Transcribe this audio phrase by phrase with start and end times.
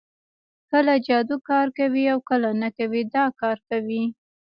[0.69, 4.03] کله جادو کار کوي او کله نه کوي دا کار کوي